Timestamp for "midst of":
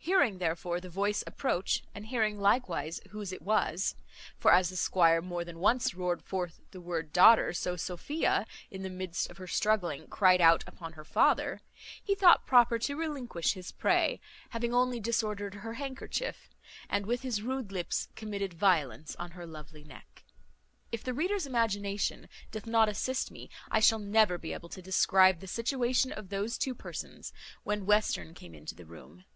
8.88-9.36